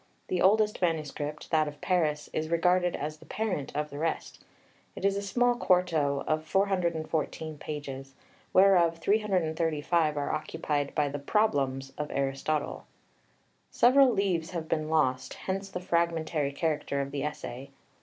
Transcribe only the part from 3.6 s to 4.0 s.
of the